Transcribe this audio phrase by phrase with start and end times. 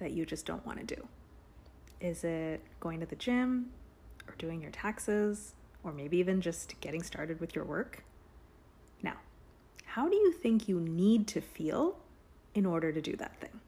[0.00, 1.06] that you just don't want to do?
[2.00, 3.70] Is it going to the gym
[4.26, 5.54] or doing your taxes
[5.84, 8.04] or maybe even just getting started with your work?
[9.02, 9.16] Now,
[9.84, 11.98] how do you think you need to feel
[12.54, 13.60] in order to do that thing?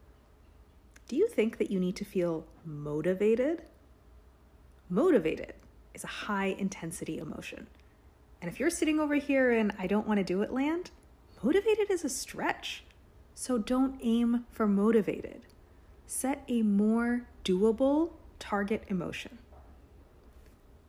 [1.08, 3.62] Do you think that you need to feel motivated?
[4.88, 5.54] Motivated
[5.94, 7.66] is a high intensity emotion.
[8.40, 10.90] And if you're sitting over here and I don't want to do it land,
[11.42, 12.82] motivated is a stretch.
[13.34, 15.42] So don't aim for motivated.
[16.14, 19.38] Set a more doable target emotion.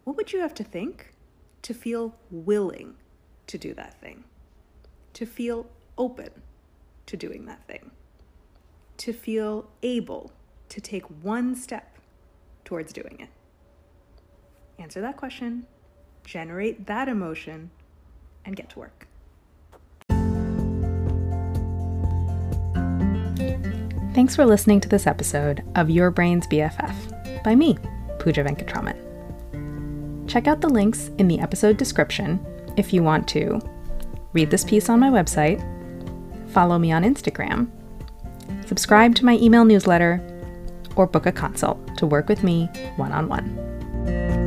[0.04, 1.14] What would you have to think
[1.62, 2.96] to feel willing
[3.48, 4.26] to do that thing?
[5.14, 6.30] To feel open
[7.06, 7.92] to doing that thing?
[8.98, 10.34] To feel able
[10.68, 11.98] to take one step
[12.66, 13.30] towards doing it?
[14.78, 15.68] Answer that question,
[16.26, 17.72] generate that emotion,
[18.44, 19.08] and get to work.
[24.14, 27.80] Thanks for listening to this episode of Your Brain's BFF by me,
[28.20, 30.30] Pooja Venkatraman.
[30.30, 32.40] Check out the links in the episode description
[32.78, 33.60] if you want to
[34.34, 35.60] read this piece on my website,
[36.52, 37.68] follow me on Instagram,
[38.68, 40.22] subscribe to my email newsletter,
[40.96, 44.43] or book a consult to work with me one on one.